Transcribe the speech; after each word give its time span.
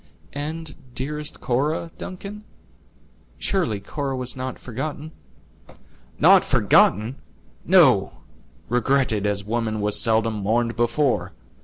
"And, 0.33 0.77
dearest 0.95 1.41
Cora, 1.41 1.91
Duncan; 1.99 2.43
surely 3.37 3.79
Cora 3.79 4.17
was 4.17 4.35
not 4.35 4.57
forgotten?" 4.57 5.11
"Not 6.17 6.43
forgotten! 6.43 7.17
no; 7.65 8.13
regretted, 8.67 9.27
as 9.27 9.43
woman 9.43 9.79
was 9.79 10.01
seldom 10.01 10.33
mourned 10.37 10.75
before. 10.75 11.33